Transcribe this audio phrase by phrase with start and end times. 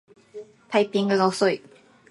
[0.69, 1.61] タイピングが遅い